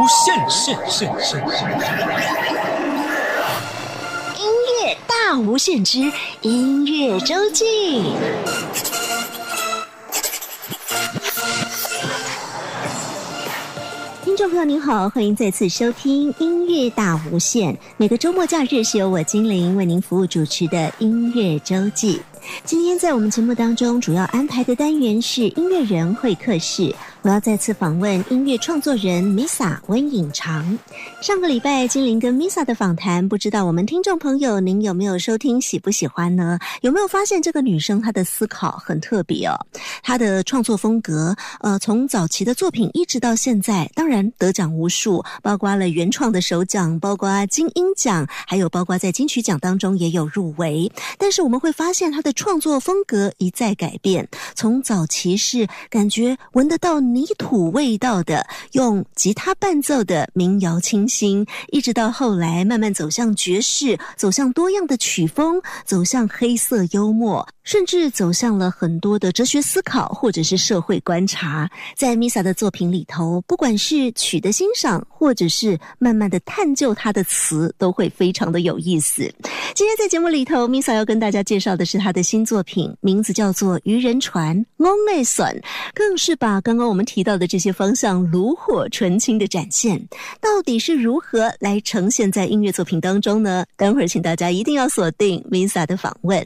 [0.00, 1.68] 无限限限限限！
[4.38, 4.46] 音
[4.80, 6.10] 乐大无限之
[6.40, 7.64] 音乐周记。
[14.24, 17.76] 听众朋友您好，欢迎再次收听音乐大无限。
[17.98, 22.22] 每个周末假日是由我精灵为您服务主持的音乐周记。
[22.64, 26.94] 今天在我们节目当中主要安排的单元是音乐人会客室。
[27.22, 30.78] 我要再次访问音乐创作人 Misa 温颖长。
[31.20, 36.58] 上个礼拜精灵跟 Misa 的访谈，不知道我们听众朋友您有没有收听，喜不喜欢呢？
[36.80, 39.54] 有没有发现这个女生她的思考很特别哦？
[40.02, 50.90] 她的创作风格，呃，从早期的作品一直到现在，当然得奖无数，包括了原创的首奖，包括金鹰奖，还有包括在金曲奖当中也有入围。
[51.18, 56.98] 但是我们会发现她的创作风格一再改变，从早期是感觉闻得到。
[57.14, 71.70] 泥土味道的，用吉他伴奏的民谣清新，一直到后来慢慢走向爵士，走向多样的曲风，走向黑色幽默，甚至走向了很多的哲学思考或者是社会观察。
[71.96, 79.22] 在 Misa 的作品里头，不管是曲的欣赏，或者是慢慢的探究他的词，都会非常的有意思。
[79.72, 85.62] 今天在节目里头，Misa 要跟大家介绍的是他的新作品，名字叫做《渔人船》，On a s o n
[85.94, 87.04] 更是把刚刚我们。
[87.04, 90.00] 提到的这些方向炉火纯青的展现，
[90.40, 93.64] 到底是如何来呈现在音乐作品当中呢？
[93.76, 96.44] 等会儿请大家一定要锁定 Misa 的访问。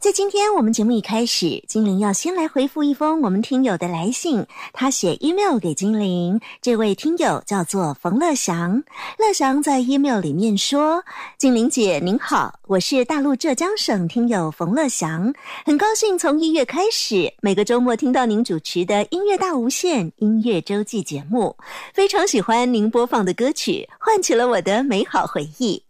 [0.00, 4.44] 在今天我们节目一开始，精灵要先来回复一封我们听友的来信。
[4.72, 8.82] 他写 email 给精灵，这位听友叫做冯乐祥。
[9.18, 11.04] 乐祥在 email 里面说
[11.38, 15.32] ：“精灵姐您好，我是大陆浙江省听友冯乐祥，
[15.64, 21.56] 很高兴从一月开始每个周末听到您主持的音乐大无限音乐周记节目，
[21.94, 25.80] 非常喜欢您播放的歌曲，唤起了我的美好回忆。”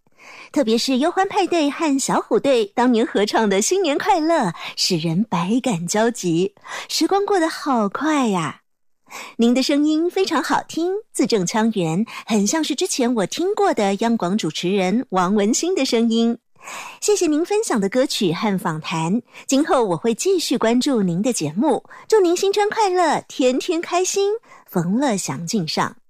[0.53, 6.55] 特别是忧欢派对和小虎队当年合唱的《新年快乐》，使人百感交集。
[6.89, 8.61] 时光过得好快呀！
[9.37, 16.39] 您的声音非常好听，字正腔圆，很像是之前我听过的央广主持人王文新的声音。
[17.01, 21.85] 谢谢您分享的歌曲和访谈，今后我会继续关注您的节目。
[22.09, 24.33] 祝您新春快乐，天天开心！
[24.67, 26.02] 冯乐祥敬上。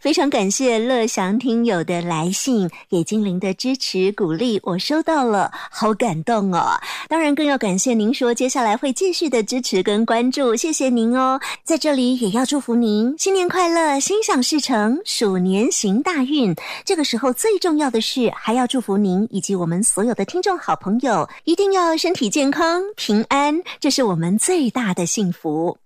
[0.00, 6.80] 非常感谢乐祥听友的来信，给精灵的支持鼓励，我收到了，好感动哦！
[7.08, 11.40] 当然更要感谢您说接下来会继续的支持跟关注，谢谢您哦！
[11.62, 16.54] 在这里也要祝福您新年快乐，心想事成，鼠年行大运。
[16.84, 25.76] 这个时候最重要的是，还要祝福您以及我们所有的听众好朋友，一定要身体健康、平安，这是我们最大的幸福。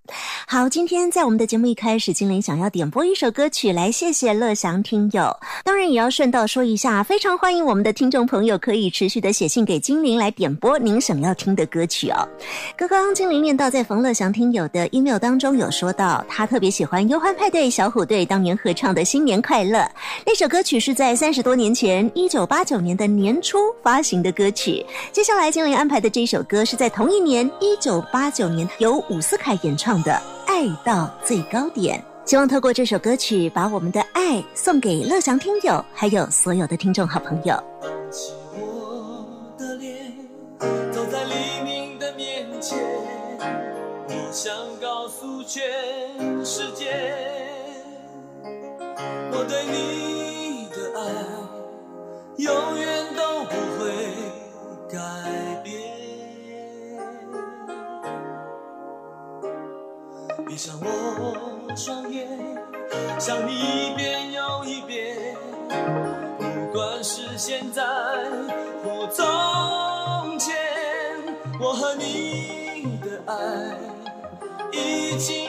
[0.46, 5.36] 好，今天在我们的节目一开始，精灵想要点播一首歌曲来谢谢乐祥听友。
[5.62, 12.26] 当然也要顺道说一下，非常欢迎我们的听众朋友可以持续的写信给精灵来点播您想要听的歌曲哦。
[12.76, 19.78] 刚刚精灵念到，在冯乐祥听友的 email 当中有说到，他特别喜欢忧欢派对小虎队当年合唱的《新年快乐》
[20.24, 24.84] 那首歌曲，是在三十多年前，一九八九年的年初发行的歌曲。
[25.12, 29.97] 接下来精灵安排的这首歌是在同一年，一九八九年由伍思凯演唱。
[30.02, 37.54] 的爱到最高点，希望透过这首歌曲，把我们的爱送给乐祥听友，还有所有的听众好朋友。
[44.30, 45.62] 想告诉全
[46.44, 47.27] 世界，
[71.68, 73.76] 我和你的爱
[74.72, 75.47] 已经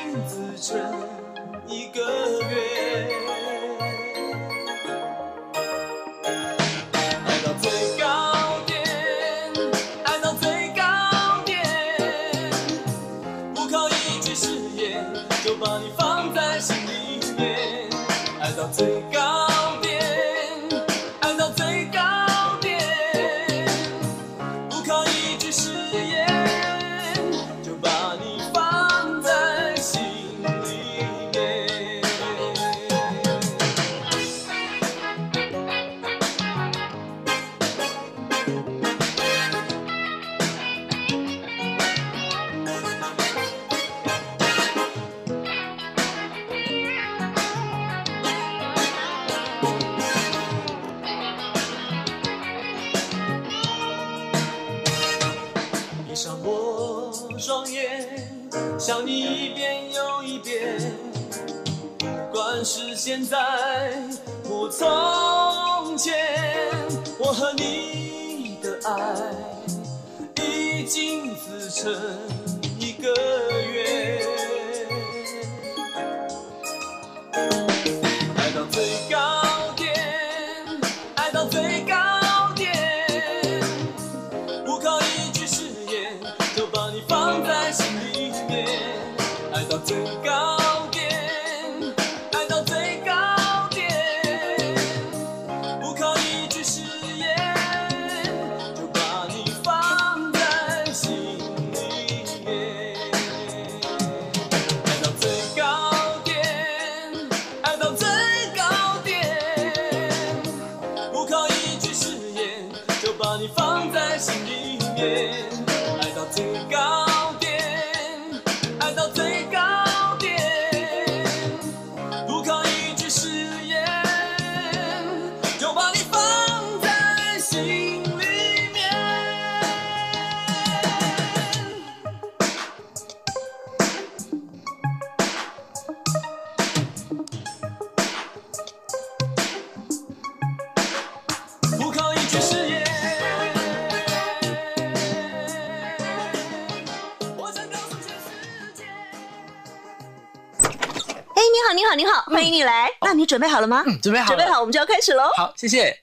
[153.30, 153.84] 准备好了吗？
[153.86, 154.26] 嗯，准备好。
[154.26, 155.30] 准备好，我们就要开始喽。
[155.38, 155.96] 好，谢谢。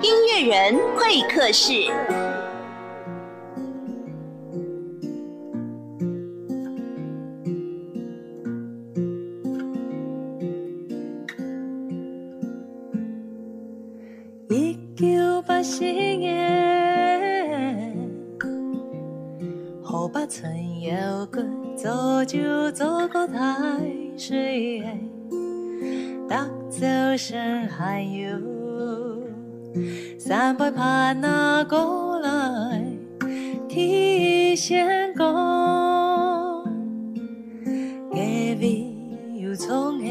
[0.00, 1.92] 音乐人会客室。
[38.60, 38.94] 未
[39.36, 40.04] 有从的，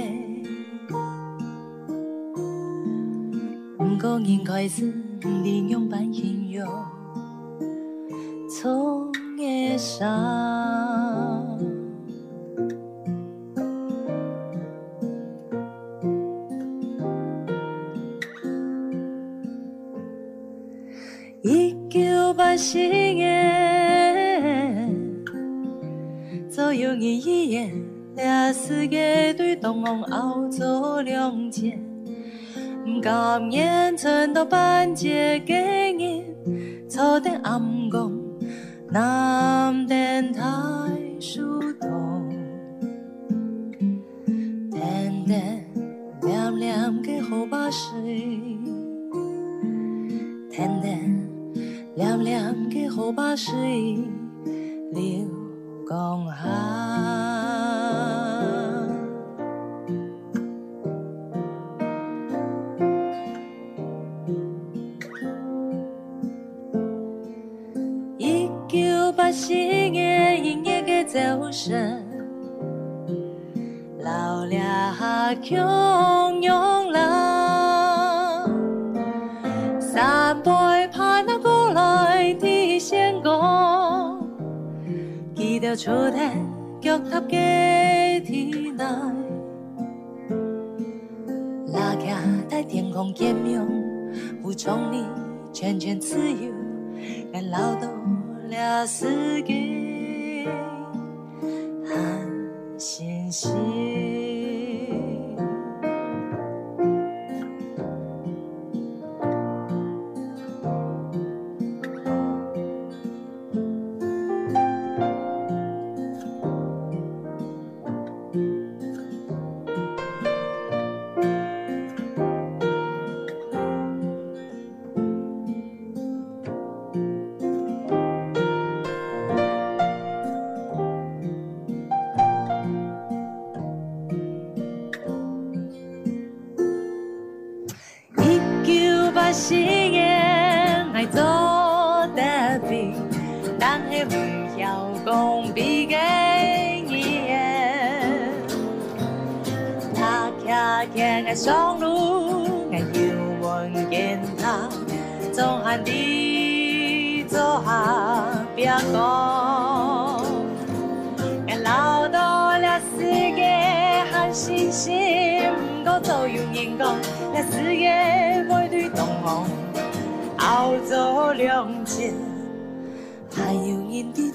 [3.78, 4.92] 不高兴开始，
[5.22, 6.68] 不应用半心用
[8.50, 10.29] 从的上。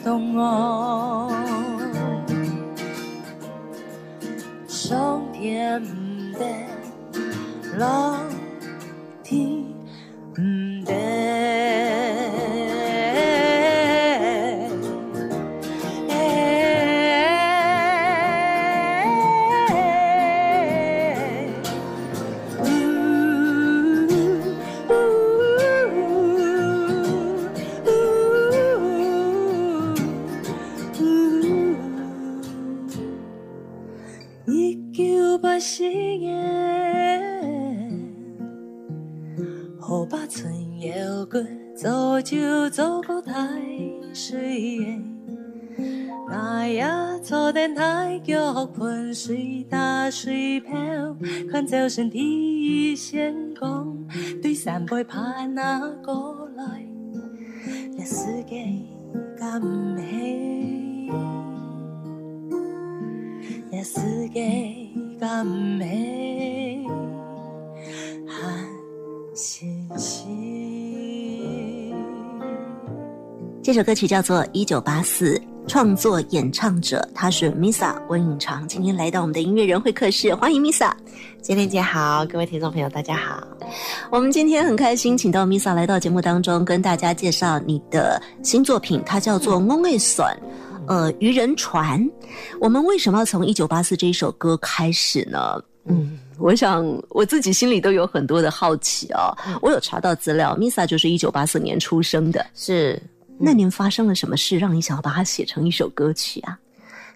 [0.04, 1.32] 动我，
[4.68, 6.44] 上天不得，
[47.75, 50.73] 坐电台脚喷水打水漂，
[51.50, 52.21] 看早晨第
[52.90, 53.97] 一线光，
[54.40, 56.87] 对三杯怕那过来，
[57.97, 58.64] 这世界
[59.37, 59.61] 咁
[59.95, 61.11] 美。
[63.73, 64.40] 这世界
[65.19, 65.45] 咁
[65.76, 66.87] 美，
[68.28, 70.31] 很新鲜。
[73.61, 75.35] 这首歌曲叫做《一九八四》，
[75.66, 80.92] 创作演唱者他是 Misa 温颖长，今天来到我们的音乐人会客室，欢迎 Misa。
[81.40, 83.47] 金莲姐好，各位听众朋友大家好。
[84.11, 90.25] 我们今天很开心，请到 Misa 来到节目当中，跟大家介绍你的新作品，它叫做《翁爱笋》。
[90.87, 92.06] 呃，渔人船，
[92.61, 95.62] 我们为什么要从一九八四这一首歌开始呢？
[95.87, 99.35] 嗯，我想我自己心里都有很多的好奇哦。
[99.62, 103.00] 我有查到资料，Misa 就是一九八四年出生的，是
[103.38, 106.59] 那年发生了什么事，让你想要把它写成一首歌曲啊？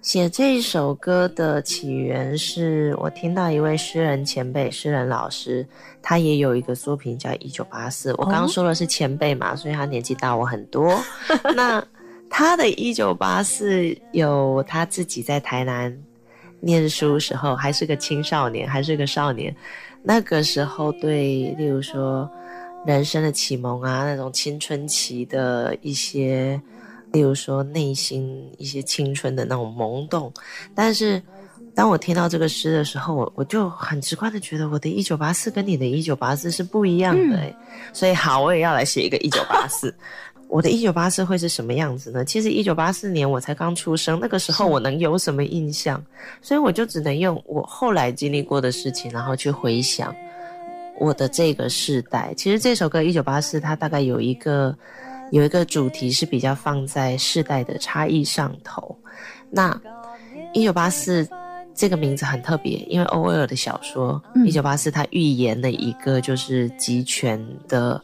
[0.01, 5.67] 写这一首歌的起源是我听到一位诗人前辈、诗人老师，
[6.01, 8.13] 他也有一个作品叫《一九八四》。
[8.17, 10.97] 我刚刚说的是前辈嘛，所以他年纪大我很多。
[11.57, 11.85] 那
[12.31, 15.93] 他的一九八四有他自己在台南
[16.61, 19.55] 念书时候，还是个青少年，还是个少年，
[20.05, 22.31] 那个时候对，例如说
[22.95, 26.61] 人生的启蒙啊，那种青春期的一些，
[27.13, 30.33] 例如说内心一些青春的那种萌动，
[30.75, 31.23] 但是。
[31.75, 37.55] 当我听到这个诗的时候，我我就很直观的觉得我的一九八四跟你的一九八四是不一样的、欸，
[37.93, 39.95] 所以好，我也要来写一个一九八四。
[40.49, 42.25] 我的一九八四会是什么样子呢？
[42.25, 46.05] 其实一九八四年我才刚出生，那个时候我能有什么印象？
[46.43, 50.13] 所以我就只能用我后来经历过的事情，然后去回想
[50.99, 52.33] 我的这个世代。
[52.37, 54.77] 其实这首歌一九八四，它大概有一个
[55.31, 58.97] 有一个主题是比较放在世代的差异上头。
[59.51, 59.81] 那
[60.53, 61.27] 一九八四
[61.75, 68.03] 这个名字很特别，因为欧威尔的小说《一九八四》，它预言了一个就是集权的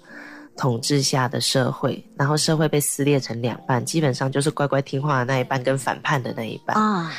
[0.56, 6.76] 统治下的社会，然后社会被撕裂成两半，基本上就是乖乖听话的那一半跟反叛的那一半。
[6.76, 7.12] 啊，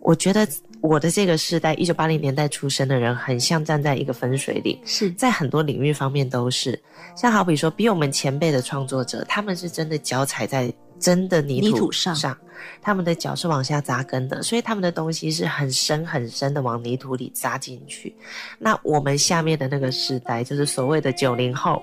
[0.00, 0.46] 我觉得
[0.86, 6.80] 我的这个世代，一九八零年代出生的人，很像站在一个分水岭，是在很多领域方面都是。
[7.16, 12.36] 像好比说，比我们前辈的创作者，他们是真的脚踩在真的泥土上
[12.80, 18.14] 他们的脚是往下扎根的，所以他们的东西是很深很深的往泥土里扎进去。
[18.58, 21.82] 那我们下面的那个世代，就是所谓的九零后，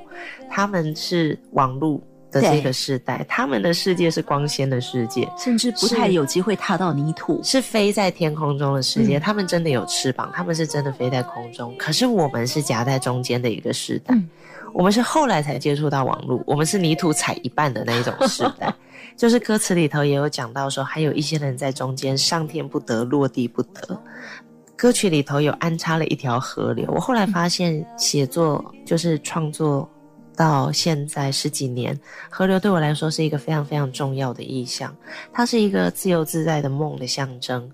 [0.49, 2.01] 他们是网络
[2.33, 7.39] 的这个时代，他们的世界是光鲜的世界，甚至不太有机会踏到泥土。
[7.43, 11.73] 是飞在天空中的世界，他们真的有翅膀，他们是真的飞在空中。
[11.77, 14.27] 可是我们是夹在中间的一个时代，嗯
[14.73, 18.73] 我们是后来才接触到网络，我们是泥土踩一半的那一种时代。
[19.15, 24.01] 就是歌词里头也有讲到说，还有一些人在中间上天不得，落地不得。
[24.75, 26.85] 歌曲里头有安插了一条河流。
[26.87, 29.87] 我后来发现，写作就是创作
[30.35, 31.97] 到现在十几年，
[32.29, 34.95] 河流对我来说是一个非常非常重要的意象。
[35.31, 37.69] 它是一个自由自在的梦的象征。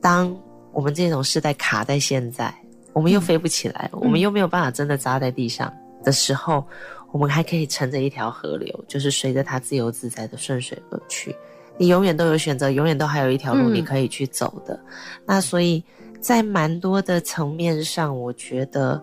[0.00, 0.34] 当
[0.72, 2.54] 我们这种世代卡在现在，
[2.92, 5.72] 我们又飞不起来，我们又没有办法真的扎在地上
[6.04, 6.64] 的时候，
[7.10, 11.34] 我们还可以乘着一条河流，就是随着它自由自在的顺水而去。
[11.78, 14.78] 你永远都有选择，永远都还有一条路嗯你可以去走的。
[15.24, 15.82] 那所以
[16.20, 19.02] 在蛮多的层面上，我觉得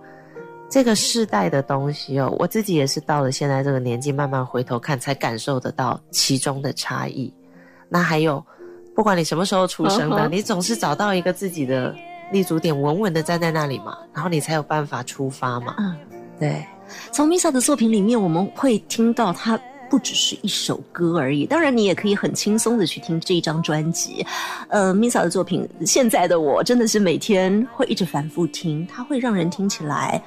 [0.70, 7.34] 这个世代的东西哦，我自己也是到了现在这个年纪，慢慢回头看，才感受得到其中的差异。
[7.90, 8.44] 那还有，
[8.96, 11.96] 不管你什么时候出生的你总是找到一个自己的
[12.32, 15.74] 立足点，稳稳的站在那里嘛，然后你才有办法出发嘛。
[15.80, 15.98] 嗯，
[16.40, 16.64] 对，
[17.12, 19.60] 从 Misa 的作品里面，我们会听到他
[19.90, 21.48] 不只是一首歌而已。
[21.48, 24.24] 当然，你也可以很轻松的去听这一张专辑。
[24.68, 30.22] 呃，Misa 的作品，现在的我真的是每天会一直反复听，它会让人听起来。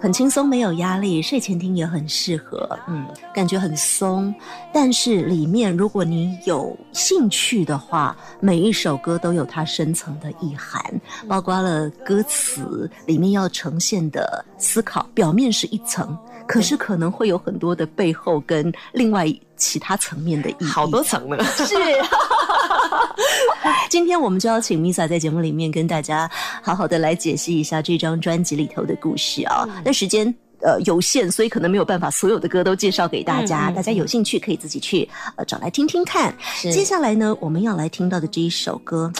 [0.00, 2.78] 很轻松，没有压力，睡前听也很适合。
[2.86, 4.32] 嗯，感觉很松，
[4.72, 10.80] 但是里面如果你有兴趣的话，每一首歌都有它深层的意涵，
[11.26, 15.08] 包括了歌词里面要呈现的思考。
[15.14, 19.26] 表面是一层，可是可能会有很多的背后跟另外
[19.58, 20.64] 其他层面的意义。
[20.64, 21.74] 好多层呢，是。
[23.90, 26.30] 今天我们就要请 Misa 在节目里面跟大家
[26.62, 29.66] 好好的来解析一下这张专辑里头的故事啊。
[29.84, 33.70] 那时间呃有限，所以可能没有办法所有的歌都介绍给大家。
[33.70, 36.34] 大家有兴趣可以自己去呃找来听听看。
[36.60, 39.12] 接下来呢，我们要来听到的这一首歌，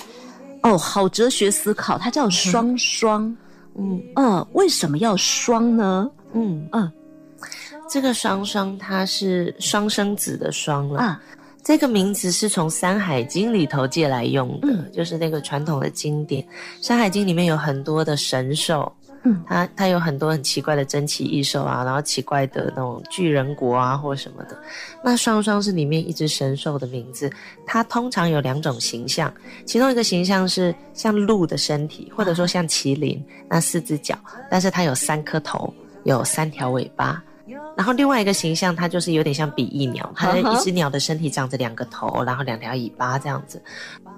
[0.62, 3.26] 哦，好哲学思考，它叫《双双》。
[3.80, 6.08] 嗯呃，为什么要双呢？
[6.34, 6.90] 嗯嗯，
[7.88, 11.22] 这个双双它是双生子的双了啊。
[11.64, 16.42] 这个名字是从《山海经》里头借来用的，就是那个传统的经典。
[16.80, 18.90] 《山海经》里面有很多的神兽，
[19.24, 24.56] 嗯，它它有很多很奇怪的珍奇异兽啊，然后奇怪的那种巨人国啊或什么的。
[25.04, 27.30] 那双双是里面一只神兽的名字，
[27.66, 29.30] 它通常有两种形象，
[29.66, 34.16] 其中一个形象是像鹿的身体，或者说像麒麟，那四只脚，
[34.50, 37.22] 但是它有三颗头，有三条尾巴。
[37.78, 43.62] 然后另外一个形象，它就是有点像比翼鸟，它的一只鸟的身体长着两个头，然后两条尾巴这样子。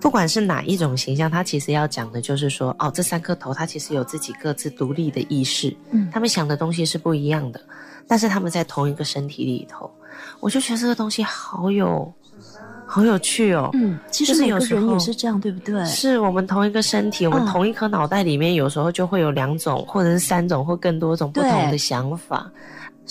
[0.00, 7.60] 不管是哪一种形象，它其实要讲的就是说，哦，这三颗头它其实有自己各自独立的意识，嗯，他们想的东西是不一样的，
[8.08, 9.90] 但是他们在同一个身体里头，
[10.40, 12.10] 我就觉得这个东西好有，
[12.86, 13.68] 好有趣哦。
[13.74, 15.84] 嗯，其实有个人也是这样，对不对？
[15.84, 22.50] 是我们同一个身体，我们同一颗脑袋里面，有时候就会有两种，或者是三种，或更多种不同的想法。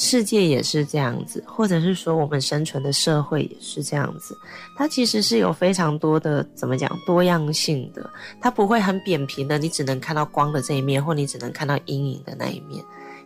[0.01, 4.33] 世界也是这样子，或者是说我们生存的社会也是这样子，
[4.77, 8.09] 它其实是有非常多的怎么讲多样性的，
[8.39, 12.81] 它不会很扁平的，你只能看到光的这一面，或你只能看到阴影的那一面，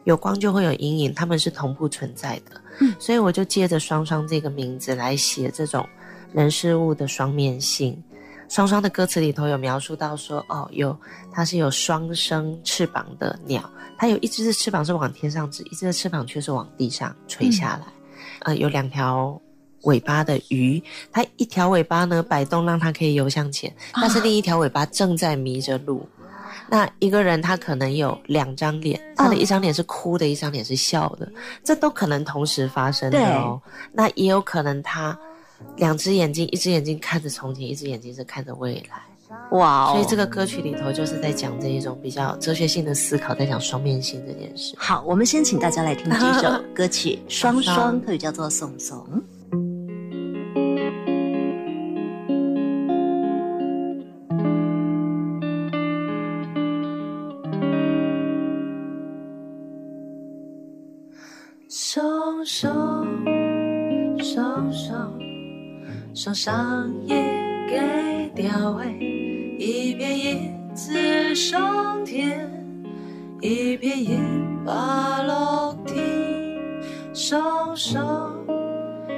[0.05, 2.59] 有光就会有阴影，它们是同步存在的。
[2.79, 5.87] 嗯，所以我就借着双双这个名字来写这种
[6.33, 8.03] 人事物的双面性。
[8.53, 10.95] 双双的歌词里头有描述到说，哦，有
[11.31, 13.67] 它是有双生翅膀的鸟。
[13.97, 17.87] 它有一只的翅膀是往天上指，一只的翅膀却是往地上垂下来。
[18.41, 19.41] 呃，有两条
[19.85, 20.79] 尾巴的鱼，
[21.11, 26.07] 它一条尾巴呢摆动，让它可以游向前，但是另一条尾巴正在迷着路。
[26.69, 31.27] 那一个人他可能有两张脸，他的一张脸是哭的，一张脸是笑的，
[31.63, 33.59] 这都可能同时发生的哦。
[33.91, 35.17] 那也有可能他
[35.77, 39.01] 两只眼睛，一只眼睛看着从前，一只眼睛是看着未来。
[39.51, 44.75] 哇，所以这个歌曲里头就是在讲这一种比较哲学性的思考，在讲双面性这件事。
[44.77, 48.99] 好，我们先请大家来听这首 歌曲《双双》，特别叫做《送送》。
[61.69, 63.07] 双双，
[64.19, 65.13] 双双，
[66.15, 67.15] 双双也
[67.67, 68.85] 给调味。
[69.57, 72.47] 一片叶子上天，
[73.41, 74.19] 一片叶
[74.63, 75.95] 把落地，
[77.15, 78.31] 双双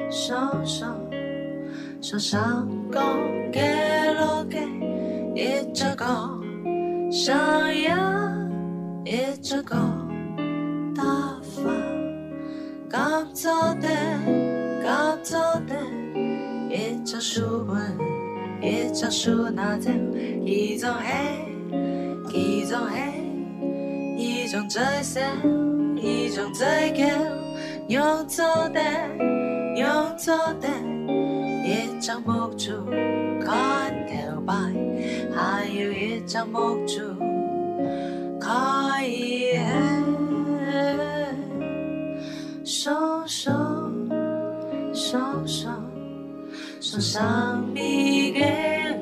[0.10, 0.98] 双双
[2.02, 3.04] 双双讲
[3.52, 3.60] 给
[4.18, 4.60] 落给，
[5.36, 6.06] 一只狗
[7.12, 7.36] 上
[7.82, 8.50] 扬，
[9.04, 9.76] 一只狗
[10.96, 11.04] 大
[11.42, 11.66] 方，
[12.90, 13.50] 刚走
[13.82, 13.90] 的，
[17.06, 17.96] 一只书本。
[18.64, 19.92] 一张书拿走，
[20.44, 22.98] 一种黑，一种黑，
[24.18, 25.22] 一种追想，
[25.96, 26.66] 一种追
[26.96, 27.06] 求，
[27.90, 28.82] 用错的，
[29.76, 30.68] 用错的，
[31.64, 32.72] 一张木柱
[33.40, 34.56] 看头白，
[35.32, 37.02] 还有一张木柱
[38.40, 38.50] 可
[39.06, 39.60] 以
[42.64, 43.94] 双双
[44.92, 45.85] 双双。
[46.88, 49.02] 双双迷眼，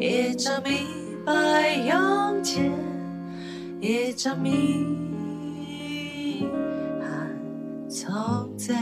[0.00, 0.74] 一张明
[1.24, 2.72] 白用钱，
[3.80, 4.50] 一张迷
[7.00, 7.06] 还
[7.88, 8.74] 从前。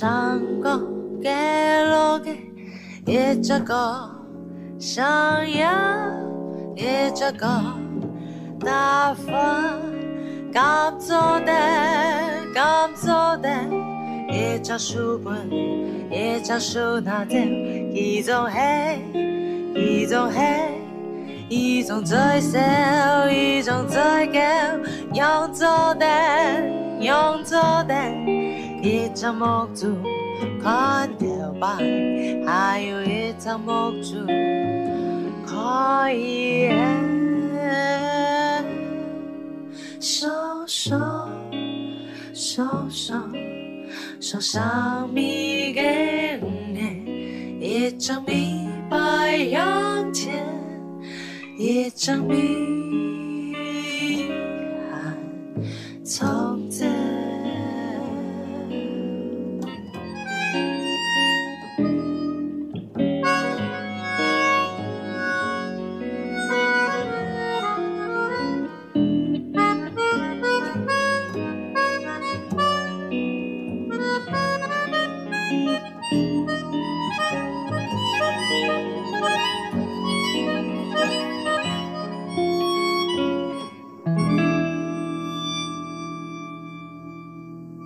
[0.00, 0.80] 上上高
[1.20, 1.28] 给
[1.90, 2.30] 落给，
[3.04, 4.10] 一只个
[4.78, 5.04] 上
[5.50, 6.10] 呀，
[6.74, 7.46] 一只个
[8.64, 9.30] 大风。
[10.50, 11.52] 甘做的，
[12.54, 13.50] 甘做的，
[14.30, 15.36] 一张书本，
[16.10, 18.98] 一张书拿掉，一种黑，
[19.74, 20.80] 一种黑，
[21.50, 22.58] 一种最少，
[23.28, 24.40] 一种最高，
[25.12, 26.06] 用做的，
[27.00, 27.94] 用做的，
[28.82, 29.94] 一张木柱，
[30.62, 31.76] 看条板，
[32.46, 34.26] 还有一张木柱，
[35.46, 36.70] 可以。
[40.00, 40.26] 手
[40.66, 41.28] 上，
[42.32, 43.30] 手上，
[44.18, 46.40] 手上米给
[46.72, 50.42] 你，一张米白洋钱，
[51.58, 53.46] 一张米
[54.90, 55.14] 还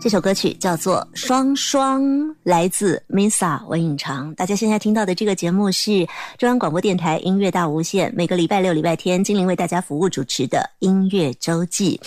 [0.05, 2.05] 这首歌曲叫做《双双》，
[2.43, 4.35] 来自 Misa 文颖长。
[4.35, 11.99] 大家现在听到的这个节目是中央广播电台音乐大无限，每个礼拜六、礼拜天，精灵为大家服务主持的音乐周记。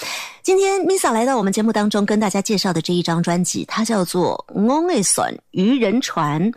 [0.43, 6.51] 今天 Misa 来到我们节目当中，跟大家介绍的这一张专辑，它叫做《Only Son 渔人船》。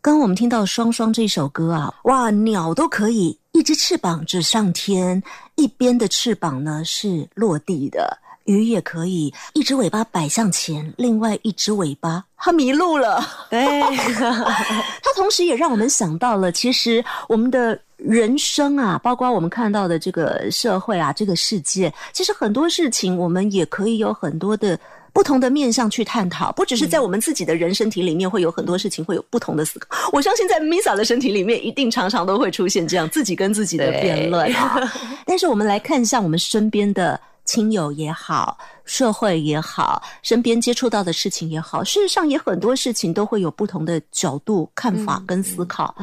[0.00, 5.22] 刚我们听到《双双》这首歌啊，哇，鸟都可以一只翅膀指上天，
[5.54, 8.18] 一边的翅膀呢是落地的。
[8.44, 13.24] 鱼也可以，一只尾巴摆向前，另外一只尾巴它迷路了。
[13.50, 13.80] 对，
[14.20, 24.78] 它同时也让我们想到了，其实我们的人生啊，包括我们看到的这个社会啊，这个世界，其实很多事情我们也可以有很多的
[25.12, 29.88] 不同的面向去探讨，不只是在我们自己的人身体里面会有很多事情会有不同的思考。
[30.12, 34.52] 我相信在 Misa 的身体里面，一定常常都会出现这样自己跟自己的辩论。
[35.24, 37.20] 但是我们来看一下我们身边的。
[37.44, 45.94] 亲友也好，社会也好，身边接触到的事情也好，事实上也很多事情都会有不同的角度看法跟思考。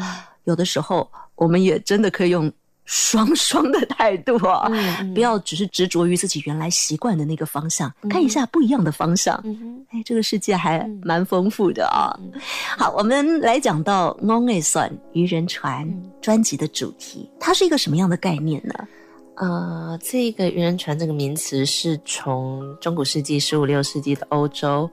[0.43, 2.52] 有的时候，我们也真的可以用
[2.86, 4.67] 双双的态度啊，
[5.13, 9.36] 不要只是执着于自己原来习惯的那个方向，看一下不一样的方向。
[9.91, 12.12] 哎，这个世界还蛮丰富的啊。
[12.78, 15.88] 好，我们来讲到《Long a s o n 渔人船》
[16.19, 18.73] 专辑的主题，它是一个什么样的概念呢？
[19.39, 24.89] 呃，这个愚人船这个名词是从中古世纪十五六世纪的欧洲，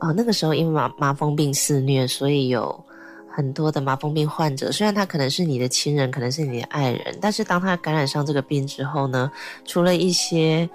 [0.00, 2.84] 啊，那个时候因为麻麻风病肆虐，所以有
[3.30, 4.72] 很多的麻风病患者。
[4.72, 9.30] 虽然他可能是你的亲人，可能是你的爱人，但是当他感染上这个病之后呢，
[9.64, 10.68] 除了一些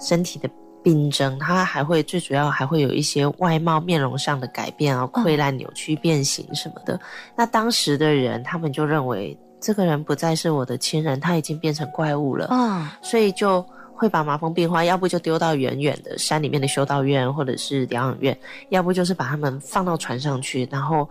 [0.00, 0.50] 身体的
[0.82, 6.98] 病症，他还会最主要还会有一些外貌面容上的改变啊，溃烂、扭曲、变形什么的。
[7.36, 9.38] 那当时的人，他们就认为。
[9.60, 12.98] 这个人不再是我的亲人，他已经变成怪物了啊！
[13.02, 13.64] 所以就
[13.94, 18.38] 会把麻风病患，要不就丢到远远的山里面的修道院或者是疗养院，
[18.68, 21.08] 要不就是把他们放到船上去，然后，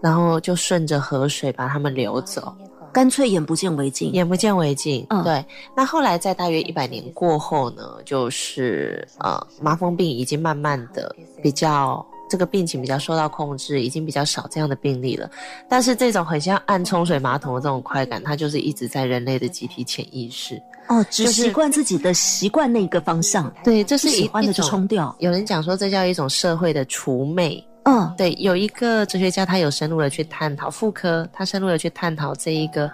[0.00, 2.52] 然后就顺着河水把他们流走，
[2.92, 5.06] 干脆眼不见为净，眼不见为净。
[5.10, 5.44] 嗯，对。
[5.76, 12.04] 那后来在大约一百年过后呢，就是呃，麻风病已经慢慢的比较。
[12.34, 15.30] 这个病情比较受到控制，已经比较少这样的病例了。
[15.68, 20.60] 但是这种很像按冲水马桶的这种快感，它就是一直在人类的集体潜意识。
[20.88, 23.48] 哦，只习惯自己的习惯那个方向。
[23.62, 25.14] 对，这是喜欢的就冲掉。
[25.20, 27.64] 有人讲说这叫一种社会的除魅。
[27.84, 32.90] 嗯，对，有一个哲学家他有深入的去探讨妇科，他深入的去探讨这一个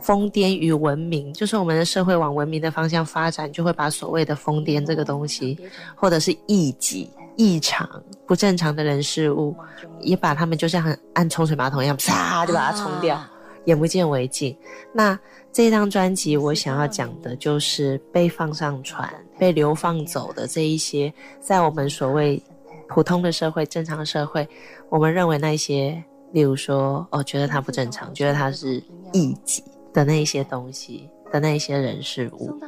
[0.00, 5.56] 疯癫与文明，就是我们的社会往文明的方向发展，就会把所谓的疯癫这个东西，
[5.94, 7.08] 或者是异己。
[7.36, 7.88] 异常、
[8.26, 9.54] 不正常的人事物，
[10.00, 13.20] 也把他们就像按冲水马桶一样，啪就把它冲掉，
[13.64, 14.56] 眼不见为净。
[14.92, 15.18] 那
[15.52, 22.42] 这张专辑，我想要讲的就是被放上船、被流放走的这一些，在我们所谓
[22.88, 24.48] 普通的社会、正常社会，
[24.88, 32.58] 我们认为那些，例如说，哦，觉得他不正常，觉得他是异己的那一些东西的那一些人事物。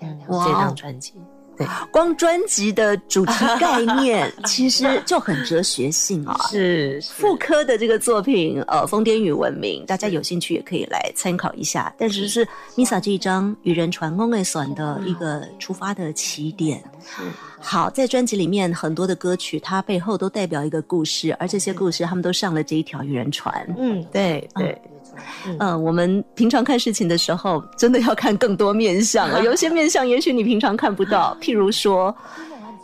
[0.00, 1.14] 这张专辑。
[1.56, 6.36] 对，光专辑的主题概念 其实就很哲学性啊。
[6.50, 11.92] 是妇科的这个作品，呃，《疯癫与文明》，大家有兴趣也可以来参考一下。
[11.98, 16.82] 但是是 Misa 这一张《与人传公类选的一个出发的起点。
[17.60, 23.66] 好，在专辑里面很多的歌曲，它背后都代表一个故事，而这些故事他们都上了这一条与人传。
[23.78, 24.78] 嗯，对对。
[24.84, 24.93] 嗯，
[25.82, 29.42] 我们平常看事情的时候，真的要看更多面相了。
[29.44, 31.36] 有些面相，也许你平常看不到。
[31.42, 32.14] 譬如说，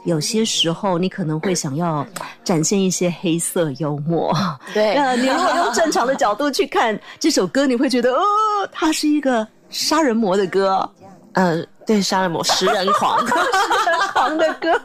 [0.04, 2.06] 有些时候你可能会想要
[2.42, 4.34] 展现一些黑色幽默。
[4.72, 8.22] 对，呃，你如果用正常的角度去看这首歌，你会觉得，哦，
[8.72, 10.88] 它是一个杀人魔的歌。
[11.34, 14.80] 呃，对，杀人魔，食人狂，食人狂的歌。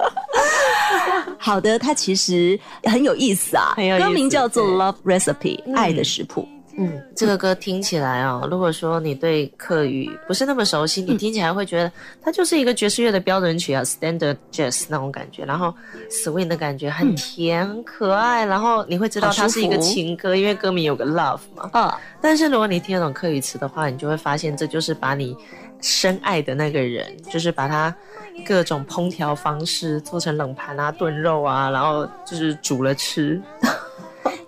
[1.40, 6.48] 好的，它其实很有意思啊，歌名叫做《Love Recipe》，爱的食谱。
[6.78, 15.74] 嗯，这个歌听起来哦， 如果说你对客语不是那么熟悉，你听起来会觉得它就是一个爵士乐的标准曲啊，standard jazz 那种感觉，然后
[16.10, 21.70] swing 的感觉很甜很可爱，然后你会知道它是一个情歌，因为歌名有个 love 嘛。
[21.72, 25.36] 啊，但是如果你听得懂客语词的话，你就会发现这就是把你
[25.82, 27.96] 深爱的那个人，就是把他
[28.46, 33.42] 各种烹调方式做成冷盘啊、炖肉啊，然后就是煮了吃。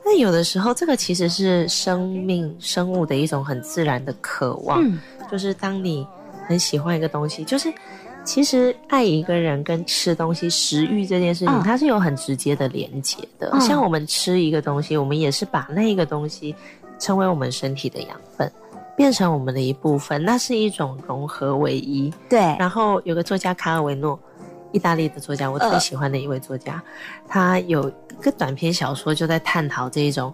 [0.10, 4.82] 那有的时候，这个其实是生命生物的一种很自然的渴望，
[5.30, 6.08] 就是当你
[6.48, 7.72] 很喜欢一个东西，就是
[8.24, 13.60] 其实爱一个人跟吃东西、食欲这件事情，它是有很直接的连接的。
[13.60, 16.56] 像我们吃一个东西，我们也是把那个东西
[16.98, 18.50] 成为我们身体的养分，
[18.96, 22.10] 变成我们的一部分，那是一种融合为一。
[22.30, 22.40] 对。
[22.58, 24.18] 然后有个作家卡尔维诺。
[24.72, 26.82] 意大利的作家，我最喜欢的一位作家，
[27.28, 30.34] 他有一个短篇小说，就在探讨这一种，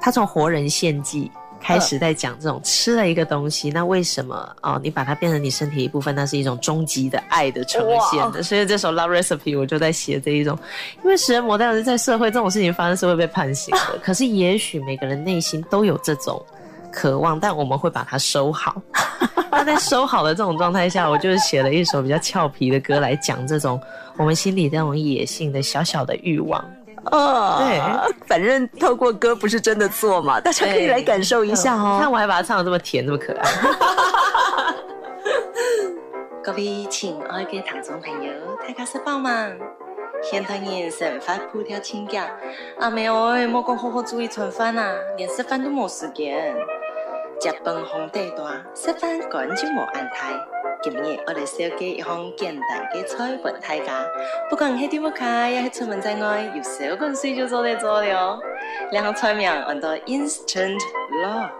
[0.00, 8.42] 他从活人献祭开始，在讲这种吃了一个东西，那为什么哦，你把它变成你身体一部分，那是一种终极的爱的呈现的。
[8.42, 10.58] 所以这首《Love Recipe》我就在写这一种，
[11.02, 16.44] 因为食人魔当然是在社会这种事情发生是会被判刑的， 可是也许每个人内心都有这种
[16.94, 18.80] 渴望，但我们会把它收好。
[19.50, 23.80] 那在收好的这种状态下，我就写了一首比较俏皮的歌来讲这种
[24.16, 26.64] 我们心里这种野性的小小的欲望。
[27.10, 27.78] 哦，对，
[28.26, 31.98] 反正透过歌不是真的做嘛，大家可以来感受一下哦。
[32.00, 33.50] 看我还把它唱的这么甜，这么可爱。
[36.42, 38.32] 各位亲爱的听众朋友，
[38.66, 39.30] 大家是宝吗？
[40.24, 42.22] 现代人生活步调轻脚，
[42.78, 46.54] 阿妹哎，莫讲好好注意吃饭啊，连吃饭都没时间。
[47.38, 50.32] 食饭皇帝大，食饭根就无安排。
[50.82, 54.06] 今日我来设计一项简单的菜饭大家，
[54.48, 58.40] 不管喺点么开，也是出门在外，有小滚水就做得做了。
[58.92, 60.80] 两个菜名叫做 Instant
[61.22, 61.50] Love，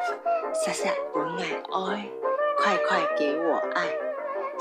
[0.55, 2.09] 傻傻本爱爱，
[2.63, 3.83] 快快给我爱。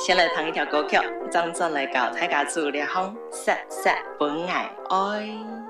[0.05, 0.99] 先来唱一条歌曲，
[1.31, 5.62] 张转来教大家做了项傻傻本爱爱。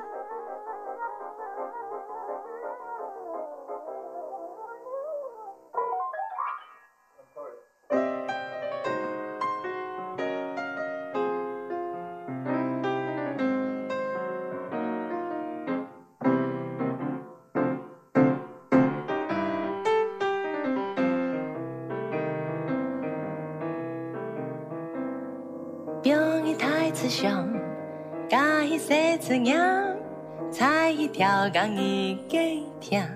[31.14, 32.38] 猜一条讲一个
[32.82, 33.08] 听，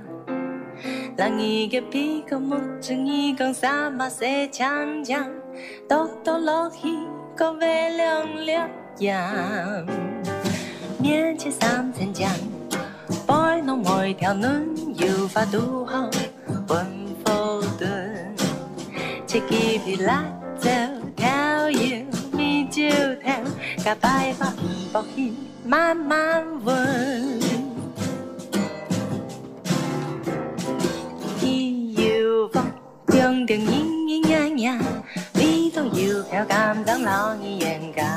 [1.17, 5.27] 让一个皮个木正一讲啥嘛谁强强，
[5.89, 6.87] 多多落去
[7.35, 9.85] 个月亮亮样，
[10.99, 12.29] 面前三层江，
[13.25, 16.07] 摆弄每条轮有法度好，
[16.67, 16.85] 温
[17.25, 18.35] 否顿，
[19.25, 20.23] 切几皮辣
[20.59, 20.69] 椒
[21.15, 22.83] 跳油米酒
[23.23, 23.33] 跳，
[23.77, 24.53] 甲摆法
[24.93, 25.33] 不起。
[25.65, 27.41] 慢慢问，
[33.27, 34.79] 中中隐隐呀呀，
[35.33, 38.07] 里头有条甘棠老你眼干。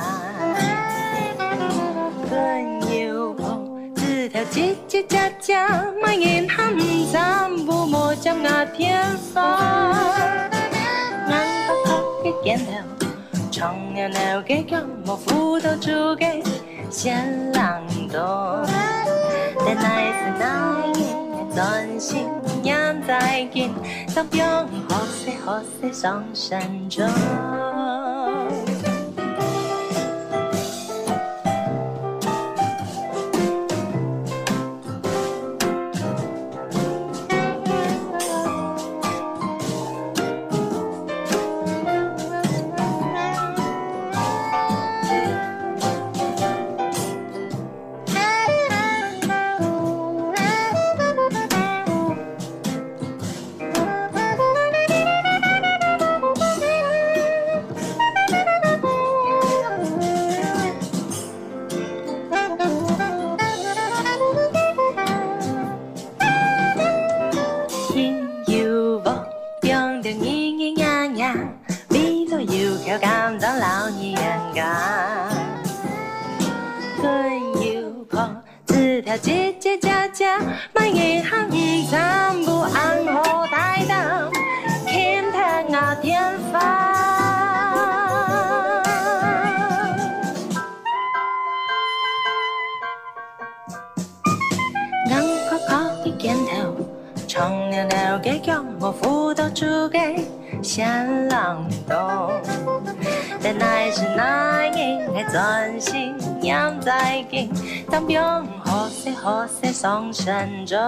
[2.31, 6.79] 更有风，枝条叽叽喳喳，满眼寒
[7.11, 9.43] 山不莫将那天发。
[11.29, 11.91] 南高高
[12.23, 12.57] 的尖
[13.01, 13.07] 头，
[13.51, 16.41] 长袅袅的脚，莫扶头出给。
[16.89, 18.65] 先浪多，
[19.67, 21.03] 但那是那夜
[21.55, 22.29] 专心
[22.63, 23.71] 养在根，
[24.15, 24.43] 当兵
[24.89, 27.09] 好些好些上山中。
[109.81, 110.79] 送神中。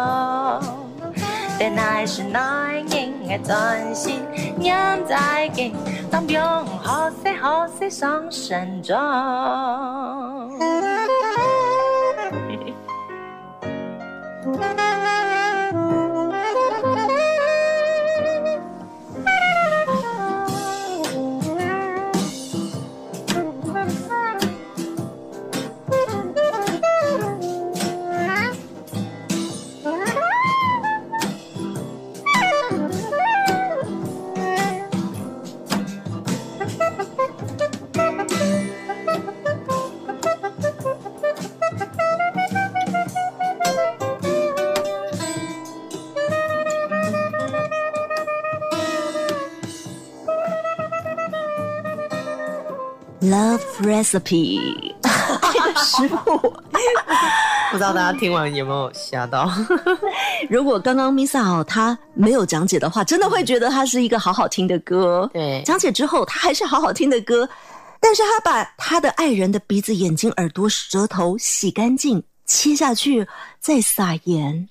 [1.58, 4.20] 但乃是那人的真心，
[4.60, 5.74] 养在境，
[6.10, 6.38] 当兵
[6.82, 8.94] 好些好些上神中。
[53.22, 56.38] Love recipe，这 个 食谱。
[57.70, 59.48] 不知道大家听完有没有吓到？
[60.50, 65.28] 如果刚刚 Misa 哦，她没有讲解的话，真的会觉得它是一个好好听的歌。
[65.32, 67.48] 对，讲解之后，它还是好好听的歌，
[68.00, 73.26] 但是他把他的爱人的鼻子、眼睛、耳朵、舌头洗干净，切下去，
[73.60, 74.68] 再撒盐。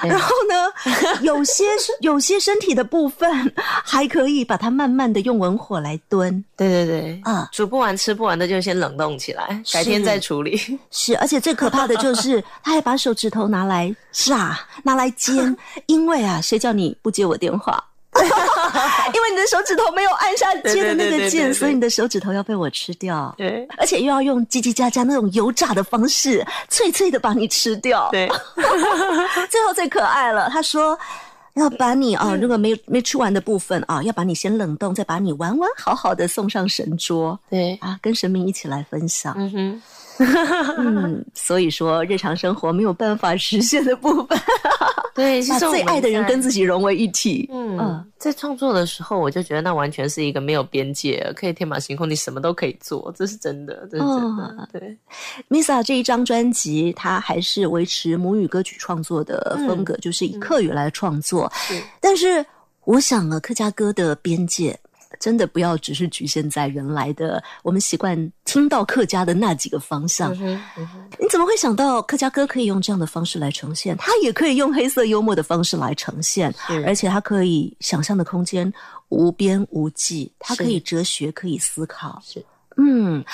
[0.00, 1.64] 对然后呢， 有些
[2.00, 3.52] 有些身体的部分
[3.84, 10.56] 还可以把它慢慢的用文火来炖对对对，啊，煮不完吃不完的就先冷冻起来，改天再处理。
[10.90, 17.82] 是，而且最可怕的就是 他还把手指头拿来炸，拿来煎， 因为啊，谁叫你不接我电话？
[19.14, 23.32] 因为你的手指头没有按下接的那个键，对所以你的手指头要被我吃掉。
[23.36, 28.08] 对而且又要用叽叽喳喳那种油炸的方式，脆脆的把你吃掉。
[28.10, 28.28] 对，
[29.50, 30.98] 最后最可爱了，他说
[31.54, 39.34] 要把你啊，嗯那个没没吃完的部分啊，要把你先冷冻，再把你完完好好的送上神桌对，啊，跟神明一起来分享。
[39.36, 39.82] 嗯哼，
[40.78, 44.38] 嗯， 所以说日常生活没有办法实现的部分，
[45.14, 47.48] 对， 其把实我们最爱的人跟自己融为一体。
[47.52, 54.42] 嗯嗯，在创作的时候，我就觉得那完全是一个没有边界，可以天马行空，你什么都可以做，这是真的，这是真的。
[54.44, 54.68] 哦。
[54.72, 54.96] 对
[55.48, 61.50] ，Misa 这一张专辑，它还是维持母语歌曲创作的风格，就是以客语来创作。
[61.54, 61.80] 是。
[62.00, 62.44] 但是
[62.84, 64.78] 我想啊，客家歌的边界
[65.18, 70.32] 真的不要只是局限在原来的我们习惯听到客家的那几个方向。
[70.34, 73.96] 嗯嗯你怎么会想到客家歌可以用这样的方式来呈现？
[73.96, 76.54] 它也可以用黑色幽默的方式来呈现，
[76.86, 78.72] 而且它可以想象的空间
[79.08, 82.22] 无边无际，它可以哲学，可以思考。
[82.24, 82.44] 是，
[82.76, 83.24] 嗯，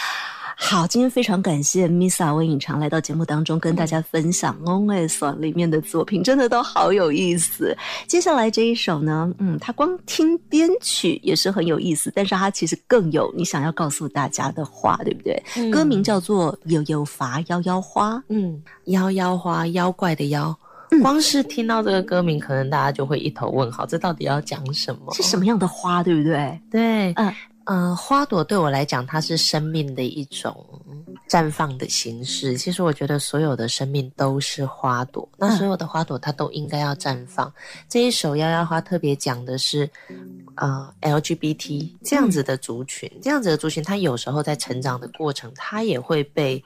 [0.56, 7.76] 好，今天非常感谢 Misa 温颖长来到节目当中跟大家分享《On e s 里面的作品，真的都好有意思。
[8.06, 15.42] 接下来这一首呢，嗯，它光听编曲也是很有意思，但是它其实更有你想要告诉大家的话，对不对？
[15.56, 18.14] 嗯歌名叫做《悠悠伐夭夭花》。
[18.28, 20.56] 嗯，妖妖花，妖怪的妖。
[20.90, 25.12] 嗯光是听到这个歌名，可能大家就会一头问号，这到底要讲什么？
[25.14, 26.60] 是什么样的花，对不对？
[26.70, 27.32] 对，嗯
[27.66, 30.66] 呃，花朵对我来讲，它是生命的一种
[31.28, 32.58] 绽放的形式。
[32.58, 37.50] 其实我觉得所有的生命都是花朵，那嗯所有的花朵它都应该要绽放。
[37.88, 39.88] 这一首《幺幺花》特别讲的是，
[40.56, 46.62] 呃，LGBT 这样子的族群，这样子的族群，它有时候在成长的过程，它也会被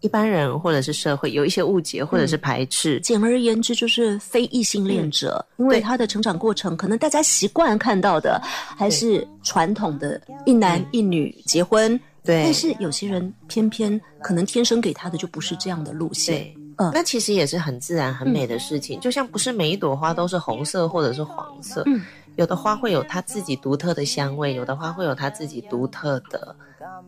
[0.00, 2.98] 一般人或者是社会有一些误解或者是排斥。
[3.00, 8.40] 简而言之，就是非异性恋者，因为他的成长过程，可能大家习惯看到的
[8.76, 12.42] 还是传统的一男一女结婚，对。
[12.44, 16.36] 但是有些人偏偏可能天生给他的就不是这样的路线。
[16.36, 16.90] 对，嗯。
[16.94, 18.98] 那其实也是很自然、很美的事情。
[19.00, 22.00] 就像不是每一朵花都是红色或者是黄色，嗯。
[22.36, 26.54] 有的花会有它自己独特的香味，有的花会有它自己独特的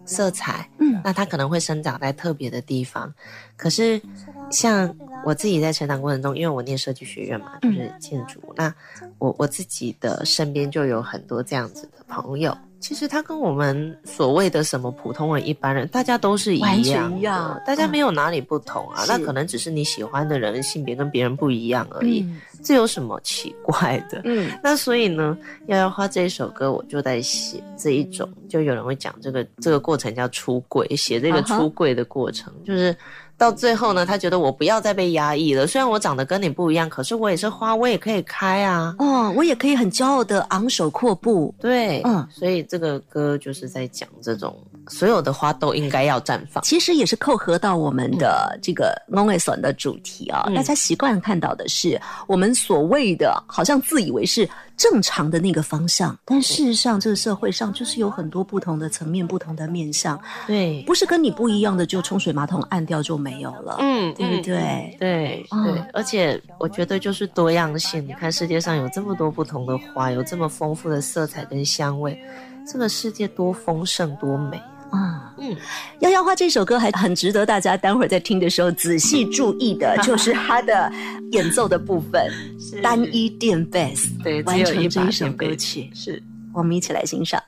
[0.04, 0.68] 色彩。
[0.78, 3.12] 嗯那它可能会生长在特别的地方。
[3.56, 4.00] 可是
[4.50, 8.72] 像我自己在成长过程中，因为我念设计学院嘛，嗯就是建筑，那
[9.18, 12.56] 我我自己的身边就有很多这样子的朋友。
[12.78, 19.04] 其实他跟我们所谓的什么普通人、一般人，大家都是一样，完全一样大家没有哪里不同啊。
[19.04, 24.20] 是那可能只是你喜欢的人性别跟别人不一样而已，嗯这有什么奇怪的？
[24.24, 25.36] 嗯 那所以呢，
[25.66, 32.96] 《摇摇花》这一首歌，我就在写这一种，就有人会讲这个这个过程叫出柜，写这个出柜的过程就是
[33.36, 35.66] 到最后呢，他觉得我不要再被压抑了。
[35.66, 38.94] 虽然我长得跟你不一样，可是我也是花，我也可以开啊。
[38.98, 41.52] 哦，我也可以很骄傲的昂首阔步。
[41.58, 44.56] 对，嗯所以这个歌就是在讲这种
[44.88, 46.62] 所有的花都应该要绽放。
[46.64, 64.96] 其实也是扣合到我们的这个 n o n 损的主题啊、嗯大家习惯看到的是我们所谓的，好像自以为是正常的那个方向，但事实上，这个社会上就是有很多不同的层面、不同的面向，对，不是跟你不一样的就冲水马桶按掉就没有了，嗯对不对？
[64.98, 68.06] 对嗯对，而且我觉得就是多样性。
[68.06, 72.18] 你看世界上有这么多不同的花，有这么丰富的色彩跟香味，
[72.66, 74.60] 这个世界多丰盛多美。
[74.92, 75.50] 啊，嗯，
[76.00, 80.92] 《妖妖花》这首歌还很值得大家待会儿在听的时候仔细注意的， 就是它的
[81.32, 82.30] 演奏的部分，
[82.82, 86.22] 单一电贝斯对，完成这一首歌曲，是。
[86.54, 87.42] 我们一起来欣赏。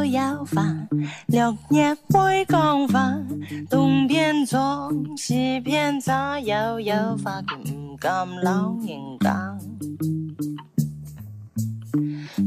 [0.00, 0.88] 悠悠房，
[1.28, 3.22] 綠葉杯光飯，
[3.68, 9.49] 東邊撞，西邊找，悠悠花佢唔敢老人家。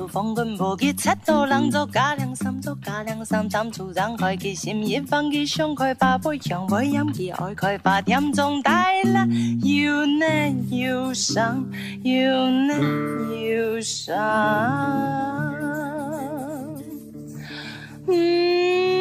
[0.00, 9.26] 開花，秋風棍無結，七道冷作加两三做加两三斬處張開結心一放結胸开把杯強杯飲結愛開把点中帶啦，
[9.62, 10.26] 要呢
[10.70, 11.64] 要上
[12.02, 12.74] 要呢
[13.44, 14.14] 要上。
[18.06, 18.99] 嗯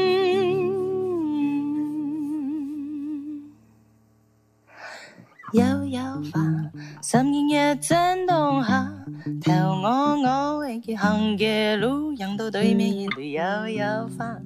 [5.54, 6.00] 悠悠
[6.32, 6.39] 花，
[7.02, 8.91] 深夜震動下，
[9.43, 9.89] 頭我
[10.22, 14.38] 我嘅行嘅路，讓到对面一縷悠悠花，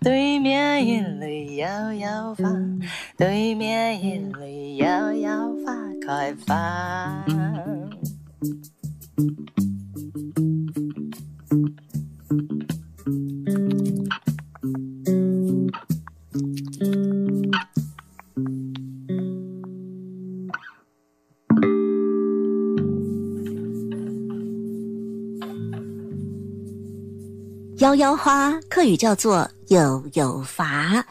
[0.00, 2.44] 对面一縷悠悠花，
[3.16, 4.46] 对面一縷
[4.76, 5.74] 悠悠花
[6.06, 7.24] 开花。
[27.94, 31.04] 摇摇花，客语叫做有有伐。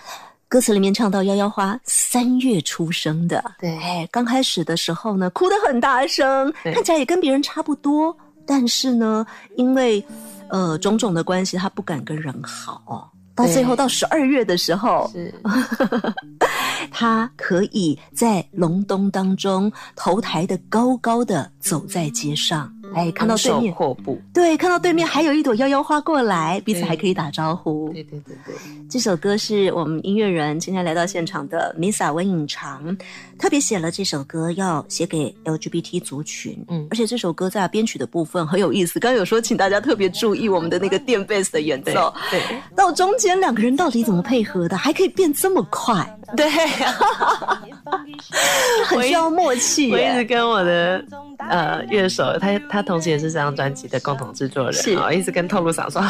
[0.49, 3.75] 歌词里面唱到摇摇花三月出生的，对。
[3.77, 8.15] 哎，刚开始的时候呢，哭得很大声，看起来也跟别人差不多，
[8.45, 9.25] 但是呢，
[9.55, 10.03] 因为
[10.49, 13.09] 呃种种的关系，他不敢跟人好。
[13.35, 15.33] 到最后到十二月的时候， 是。
[16.91, 27.91] 他可以在隆冬当中头抬得高高的走在街上，哎，看到对面，阔步，对，看到对面还有一朵妖妖花过来，彼此还可以打招呼。
[27.93, 28.55] 对对对对，
[28.89, 32.95] 这首歌是我们音乐人今天来到现场的 Misa 温颖长
[33.39, 36.57] 特别写了这首歌，要写给 LGBT 族群。
[36.69, 36.87] 嗯。
[36.91, 42.41] 而且这首歌在编曲的部分很有意思，刚刚有说请大家特别注意我们的那个电贝斯的演奏，对
[42.75, 46.49] 到中间两个人到底怎么配合的，还可以变这么快， 对，
[48.85, 50.23] 很需要默契我一直。
[50.23, 51.03] 跟我的
[51.49, 56.01] 呃乐手，他他同时也是这张专辑的共同制作人，是哦，一直跟透露想说，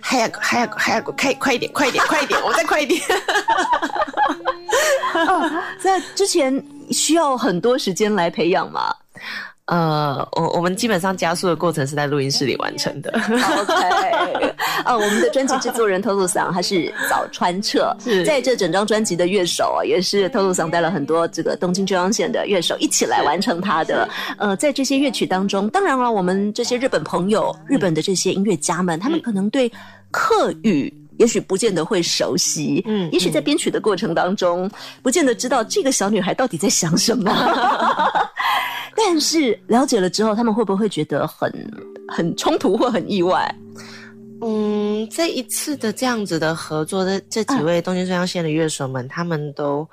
[0.00, 3.00] 还要还要还要快快一点，快一点，快一点，我再快一点。
[5.80, 8.94] 在之前需要很多时间来培养嘛，
[9.68, 13.10] 呃，我我们基本上加速的过程是在录音室里完成的。
[13.12, 14.54] OK，
[14.84, 24.08] 呃，我们的专辑制作人 Tolu 桑他是早川彻， 是在这整张专辑的乐手啊，也是 Tolu 桑带了很多这个东京中央线的乐手一起来完成他的。
[24.38, 29.70] 呃，在这些乐曲当中，当然了，我们这些日本朋友、日本的这些音乐家们，他们可能对
[30.10, 30.92] 客语。
[31.18, 34.70] 也许不见得会熟悉，嗯，也许在编曲的过程当中，
[35.02, 37.28] 不见得知道这个小女孩到底在想什么。
[38.98, 41.52] 但是了解了之后，他们会不会觉得很
[42.08, 43.54] 很冲突或很意外？
[44.40, 49.88] 嗯，这一次的这样子的合作的这几位东京中央线的乐手们，他们都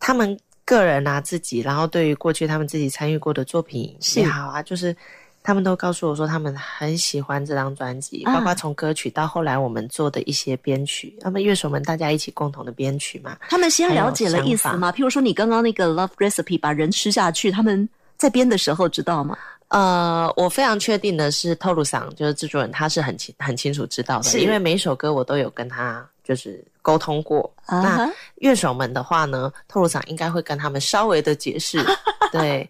[0.00, 4.94] 他们个人啊自己，然后对于过去他们自己参与过的作品也好啊，就是
[5.42, 14.90] 他们都告诉我说，他们很喜欢这张专辑，啊包括从歌曲到后来我们做的一些编曲，那么乐手们大家一起共同的编曲嘛，他们先了解了意思吗？
[14.90, 17.88] 譬如说，你刚刚那个 Love Recipe 把人吃下去，他们
[18.18, 19.38] 在编的时候知道吗？
[19.68, 27.50] 呃，我非常确定的是，透露桑就是制作人，他是很清很清楚知道的，是因为每一首歌我都有跟他就是沟通过。
[27.66, 31.78] 那乐手们的话呢，透露桑应该会跟他们稍微的解释，
[32.32, 32.68] 对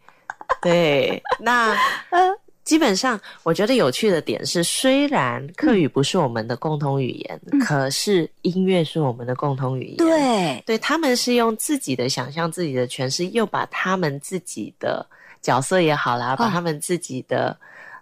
[0.60, 1.22] 对。
[1.38, 1.76] 那
[2.64, 9.96] 基本上，我觉得有趣的点是，虽然客语不是我们的共同语言，可是音乐是我们的共同语言。
[9.96, 15.06] 对，对，他们是用自己的想象、自己的诠释，又把他们自己的
[15.40, 17.56] 角色也好啦，把他们自己的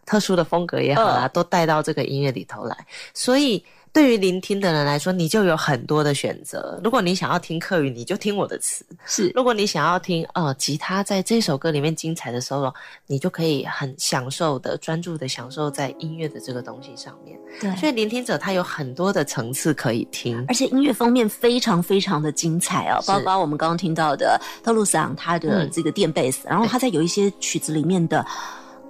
[0.05, 2.77] 特殊的风格也好啦，都带到这个音乐里头来。
[3.15, 3.65] 所以，
[3.97, 6.79] 对于聆听的人来说，你就有很多的选择。
[6.85, 12.71] 如果你想要听客语，你就听我的词；是如果你想要听呃吉他在这首歌里面精彩的 solo，
[13.07, 17.39] 你就可以很享受的、专注的享受在音乐的这个东西上面。
[17.59, 17.75] 对。
[17.77, 20.45] 所以，聆听者他有很多的层次可以听。
[20.47, 28.23] 而且音乐方面非常非常的精彩哦，包括我们刚刚听到的特鲁桑他的嗯这个电贝斯，然后他在有一些曲子里面的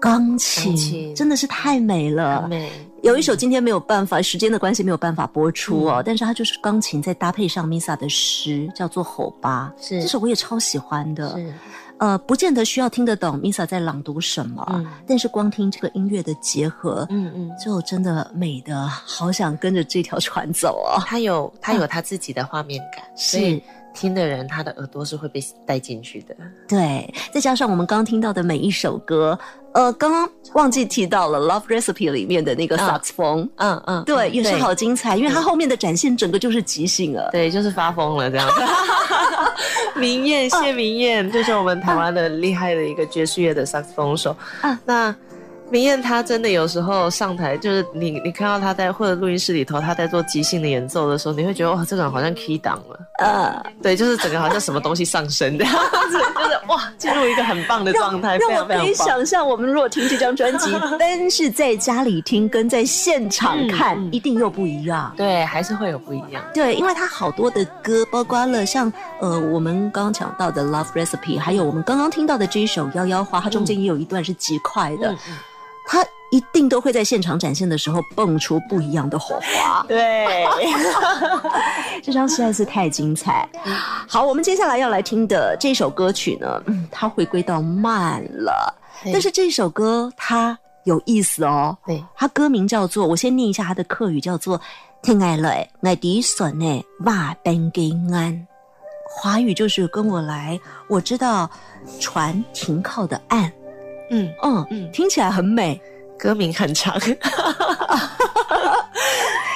[0.00, 2.46] 钢琴真的是太美了。
[2.48, 2.70] 美，
[3.02, 11.36] 有一首今天没有办法，时间的关系没有办法播出嗯哦，但是它就是钢琴再搭配上 Misa 的诗，叫做《吼吧》，是这首我也超喜欢的。
[11.36, 11.54] 是
[11.98, 17.50] 呃，不见得需要听得懂 Misa 在朗读什么，嗯但是光听这个音乐的结合，嗯嗯。
[17.58, 21.00] 就真的美的好想跟着这条船走哦。
[21.06, 23.58] 他有他有他自己的画面感，是
[23.96, 26.36] 听的人他的耳朵是会被带进去的。
[26.68, 29.36] 对，再加上我们刚刚听到的每一首歌，
[29.72, 37.30] 呃，刚刚忘记提到了《Love Recipe》里面的那个嗯萨克斯风，嗯嗯，对，也是好精彩，因为它后面的展现整个就是即兴了。
[37.32, 38.48] 对，就是发疯了这样。
[39.96, 44.36] 明艳谢明艳就是我们台湾的厉害的一个爵士乐的萨克斯风手。
[44.60, 45.14] 啊那
[45.70, 52.98] 明艳她真的有时候上台，就是你你看到她在或者录音室里头，她在做即兴的演奏的时候，你会觉得哇，这个人好像 key 档了。
[53.18, 55.74] 呃，对，就是整个好像什么东西上升这样
[56.10, 58.94] 子，就是哇，进入一个很棒的状态，非让我可以。
[58.94, 65.12] 想象，我们如果听这张专辑，但是在家里听跟在现场看，一定又不一样。
[65.16, 66.42] 对，还是会有不一样。
[66.52, 75.36] 对，因为它好多的歌，包括了像呃我们刚刚讲到的《Love Recipe》，还有我们刚刚听到的这一首《妖妖花》，它中间也有一段是极快的，嗯嗯
[75.86, 79.84] 它一定都会在现场展现的时候蹦出不一样的火花。
[79.86, 80.44] 对，
[82.02, 83.48] 这张实在是太精彩。
[84.08, 88.74] 好，我们接下来要来听的这首歌曲呢，嗯，它回归到慢了，
[89.12, 91.78] 但是这首歌它有意思哦。
[91.86, 94.60] 对，它歌名叫做，我先念一下它的客语，叫做
[95.02, 95.50] “听爱了
[95.82, 98.46] 爱迪笋呢瓦本给安”。
[99.08, 100.58] 华语就是跟我来，
[100.88, 101.48] 我知道
[102.00, 103.50] 船停靠的岸。
[104.10, 104.90] 嗯，嗯嗯。
[104.92, 105.80] 听起来很美，
[106.18, 106.98] 歌名很长。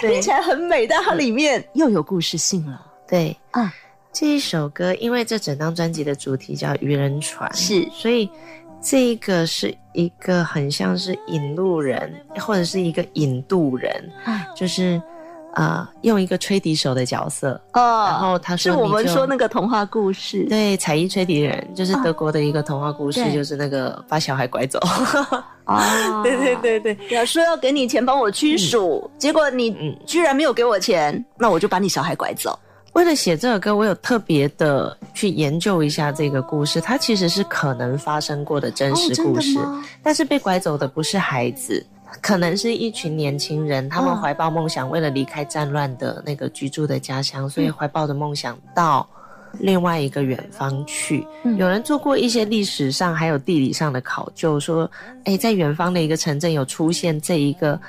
[0.01, 0.13] 对。
[0.13, 2.87] 听起来很美，但它里面又有故事性了。
[3.07, 3.37] 对。
[3.51, 3.73] 啊，
[4.13, 7.87] 这一首歌，因为这整张专辑的主题叫渔人船，是。
[7.93, 8.31] 所以
[8.81, 14.47] 这个是一个很像是引路人，或者是一个引渡人，啊。
[14.57, 15.01] 就是
[15.55, 20.47] 呃用一个吹笛手的角色，哦然后他是说是我们说那个童话故事。
[20.49, 24.79] 对彩衣吹笛人，就是德国的一个童话故事，对就是那个把小孩拐走。
[25.65, 32.59] 啊，对对对对，对，说要给你钱帮我驱鼠，结果你嗯居然没有给我钱，那我就把你小孩拐走。
[32.95, 39.57] 为了写这首歌，我有特别的去研究一下这个故事，它其实是可能发生过的真实故事，
[40.03, 41.87] 但是被拐走的不是孩子，
[42.21, 49.09] 可能是一群年轻人，他们嗯怀抱梦想，为了离开战乱的那个居住的家乡，所以怀抱着梦想到
[49.59, 51.27] 另外一个远方去。
[51.45, 54.91] 嗯有人做过一些历史上还有地理上的考究，说，
[55.25, 57.81] 哎，在远方的一个城镇有出现这一个。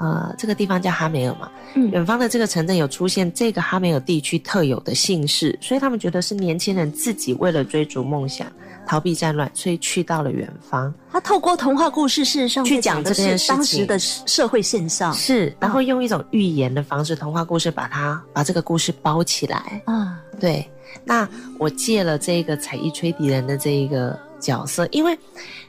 [0.00, 8.46] 呃，这个地方叫哈梅尔嘛，嗯远方的这个城镇有出现这个哈梅尔地区特有的姓氏，所以他们觉得是年轻人自己为了追逐梦想
[8.88, 10.92] 逃避战乱，所以去到了远方。
[11.12, 19.82] 他透过童话故事，事实上去在讲这件事是当时的社会现象是，然后用一种寓言的方式，童话故事把它把这个故事包起来。
[19.84, 20.18] 啊。
[20.40, 20.66] 对，
[21.04, 21.28] 那
[21.58, 25.18] 我借了这个彩衣吹笛人的这一个角色，因为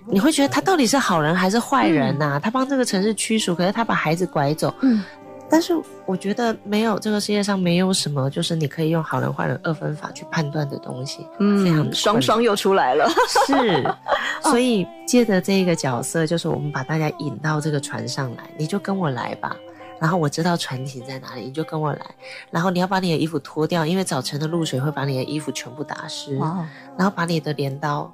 [0.05, 4.71] 你会觉得他到底是好人还是坏人呐、他帮这个城市驱鼠，可是他把孩子拐走。
[4.81, 5.03] 嗯，
[5.49, 5.73] 但是
[6.05, 11.25] 我觉得没有这个世界上没有什么，就是你可以用好人坏人二分法去判断的东西。
[11.39, 13.09] 非常嗯，双双又出来了。
[13.47, 13.95] 是，
[14.49, 19.55] 所以借着这个角色，就是我们把大家引到这个船上来，你就跟我来吧。
[19.99, 22.05] 然后我知道船停在哪里，你就跟我来。
[22.51, 26.37] 然后你要把你的衣服脱掉，因为早晨的露水会把你的衣服全部打湿。
[26.37, 26.65] 哇，
[26.97, 28.09] 然后把你的镰刀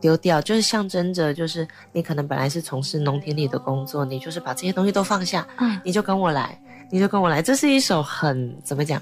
[0.00, 6.60] 丢掉，就是象征着，就是你可能本来是从事农田里的工作，你就是把这些东西都放下，嗯你就跟我来，
[6.90, 7.42] 你就跟我来。
[7.42, 9.00] 这是一首很怎么讲？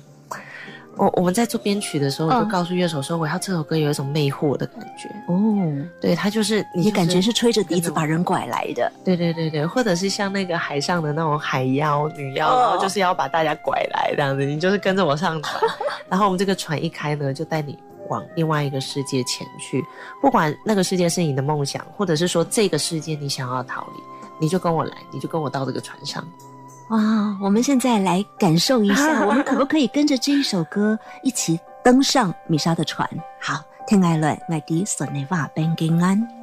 [0.98, 5.08] 我我们在做编曲的时候，我就嗯告诉乐手说，我要这首歌有一种魅惑的感觉。
[5.28, 8.90] 哦，对，它就是你、你感觉是吹着笛子把人拐来的。
[9.04, 15.62] 对对对对，或者是像那个海上的那种海妖、女妖，哦然后就是要把大家拐来这样子，你就是跟着我上船，
[16.08, 17.78] 然后我们这个船一开呢，就带你
[18.08, 19.84] 往另外一个世界前去，
[20.22, 24.02] 不管那个世界是你的梦想，或者是说这个世界你想要逃离，
[24.40, 26.26] 你就跟我来，你就跟我到这个船上。
[26.90, 33.08] 哇，我们现在来感受一下，我们可不可以跟着这一首歌一起登上米莎的船？
[33.40, 36.35] 好，天爱乱，爱迪索内瓦边平安。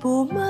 [0.00, 0.49] 不慢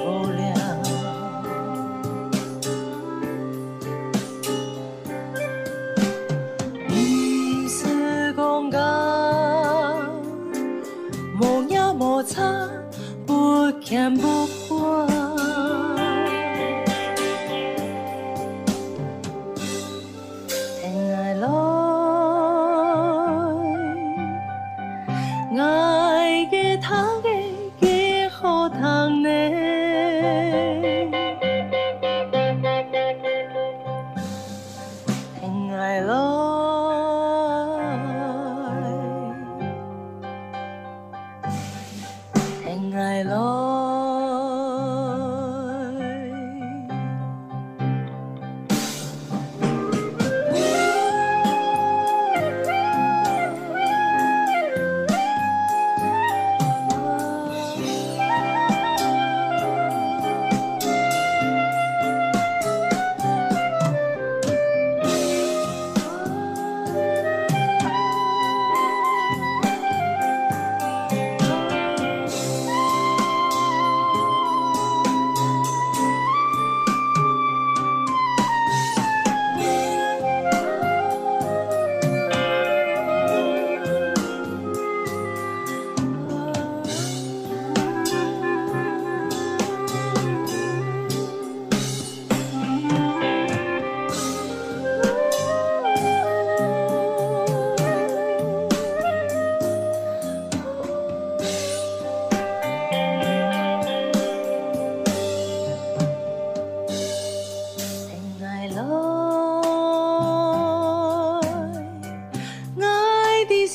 [0.00, 0.40] 聽日無聊。
[6.88, 8.78] 唔是講假，
[11.40, 12.68] 無也無差，
[13.26, 14.39] 不見不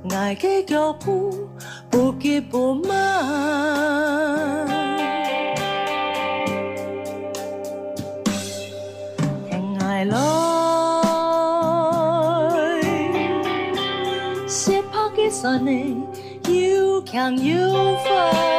[0.04, 1.16] Ngai ke kyo pu
[1.90, 4.21] Buki pu mai
[17.22, 18.51] 又强又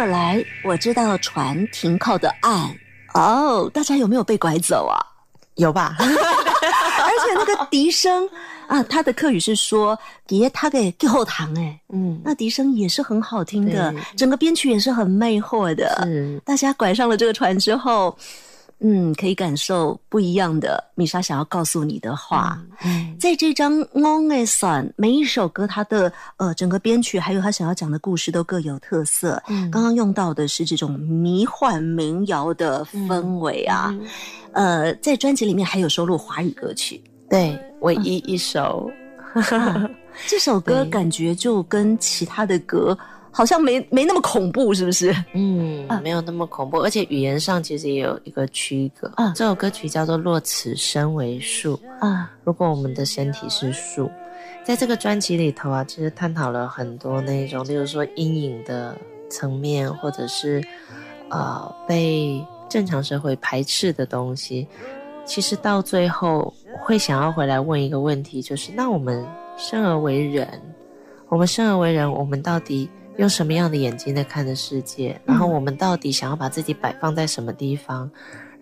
[0.00, 2.74] 跟我来，我知道船停靠的岸。
[3.12, 4.96] 哦，大家有没有被拐走啊？
[5.56, 5.94] 有吧？
[6.00, 8.26] 而且那个笛声
[8.66, 16.00] 啊，他的客语是说“给他给后堂”哎，嗯，那笛声也是很好听的，整个编曲也是很魅惑的。
[16.04, 18.16] 是大家拐上了这个船之后，
[18.82, 22.58] 嗯，可以感受不一样的米莎想要告诉你的话。
[22.82, 29.42] 嗯在这张《On a Sun》，每一首歌它的呃整个编曲还有他想要讲的故事都各有特色。
[29.48, 29.70] 嗯。
[29.70, 34.06] 刚刚用到的是这种迷幻民谣的氛围啊，嗯
[34.52, 37.02] 呃，在专辑里面还有收录华语歌曲。
[37.28, 38.90] 对，唯一一首，
[40.26, 42.96] 这首歌感觉就跟其他的歌
[43.32, 45.14] 好像没没那么恐怖，是不是？
[45.34, 49.10] 嗯啊，没有那么恐怖，而且语言上其实也有一个区隔。
[49.14, 51.76] 啊这首歌曲叫做《若此身为树》。
[52.00, 54.10] 啊，如果我们的身体是树，
[54.64, 58.96] 在这个专辑里头啊，其实探讨了很多那种，例如说阴影的
[59.30, 60.62] 层面，或者是
[61.28, 64.66] 呃被正常社会排斥的东西。
[65.24, 69.24] 其实到最后会想要回来问一个问题，就是那我们
[69.56, 70.60] 生而为人，
[71.28, 72.90] 我们生而为人，我们到底
[73.20, 75.20] 用什么样的眼睛在看着世界？
[75.26, 78.10] 然后我们到底想要把自己摆放在什么地方？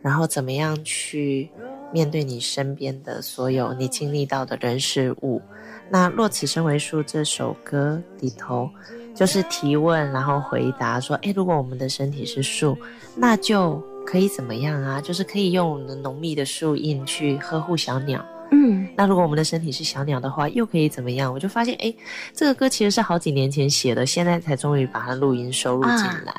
[0.03, 1.49] 然后怎么样去
[1.93, 5.41] 面对你身边的所有你经历到的人事物？
[5.89, 8.69] 那《若此生为树》这首歌里头，
[9.15, 12.77] 就是提问，然后回答说：诶，如果我们的身体是树，
[13.15, 15.01] 那就可以怎么样啊？
[15.01, 18.27] 就是可以用我们的浓密的树荫去呵护小鸟。
[18.61, 21.33] 嗯那如果我们的身体是小鸟的话，又可以怎么样？
[21.33, 21.95] 我就发现，哎，
[22.33, 26.35] 这个歌其实是好几年前写的，现在才终于把它录音收录进来。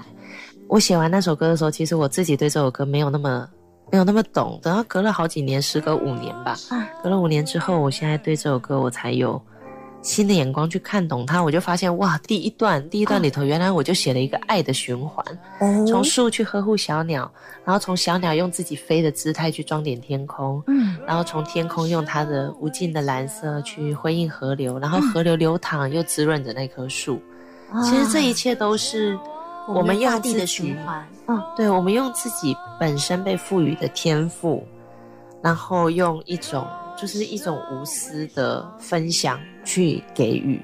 [0.68, 3.48] 我写完那首歌的时候，其实我自己对这首歌没有那么
[3.92, 9.42] 没有那么懂，等到隔了好几年，时隔五年吧，啊隔了五年之后，我现在对这首歌我才有
[10.02, 15.26] 新的眼光去看懂它，我就发现哇，第一段第一段里头，原来我就写了一个爱的循环，
[15.60, 15.86] 哦。
[15.86, 17.30] 从树去呵护小鸟，
[17.66, 20.98] 然后从小鸟用自己飞的姿态去装点天空，嗯。
[21.06, 27.22] 然后从天空用它的无尽的蓝色去辉映河流，然后河流流淌又滋润着那棵树。
[27.84, 29.20] 其实这一切都是
[29.68, 34.66] 我们用大地的循环，嗯对，我们用自己本身被赋予的天赋，
[35.44, 36.66] 然后用一种
[36.98, 39.40] 就是一种无私的分享
[39.70, 40.60] 去给予。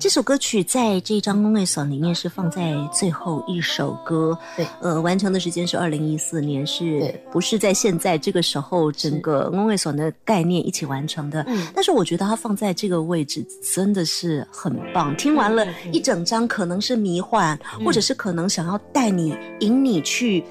[0.00, 11.44] 这首歌曲在这张《公 o 所里面是放在最后一首歌，对，呃，完成的时间是二零一四年，是不是在现在这个时候整个公 o 所的概念一起完成的？
[11.46, 15.16] 嗯但是我觉得它放在这个位置真的是很棒。
[15.16, 20.42] 听完了一整张，可能是迷幻，或者是可能想要带你、引你去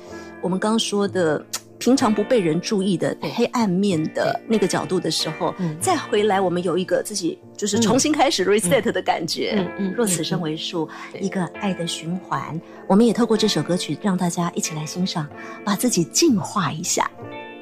[0.41, 1.45] 我们刚刚说的
[1.80, 9.53] 平常不被人注意的黑暗面的那个角度的时候，再回来，我们有一个自己就是重新开始 reset 的感觉。
[9.57, 10.88] 嗯嗯若此生为数，
[11.19, 12.59] 一个爱的循环。
[12.88, 15.28] 我们也透过这首歌曲，让大家一起来欣赏，
[15.63, 17.09] 把自己净化一下。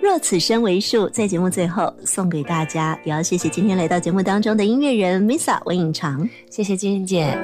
[0.01, 6.29] 若此生为数，在节目最后送给大家，也要谢谢今天来到节目当中的音乐人 Misa 文颖长。
[6.49, 7.37] 谢谢金玲姐。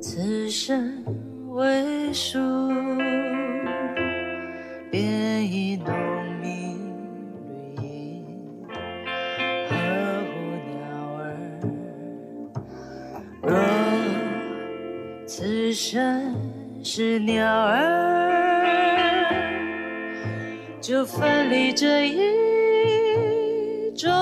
[0.00, 1.02] 此生
[1.50, 2.38] 为数，
[4.94, 5.02] 便
[5.52, 5.92] 以浓
[6.40, 6.76] 密
[7.76, 8.24] 绿荫
[9.68, 9.74] 呵
[10.30, 10.32] 护
[10.70, 10.72] 鸟
[11.18, 11.34] 儿。
[13.42, 13.50] 若
[15.26, 16.32] 此生
[16.84, 17.74] 是鸟儿，
[20.80, 24.12] 就奋力这一种